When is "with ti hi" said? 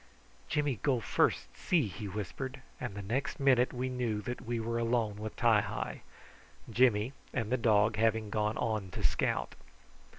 5.17-6.01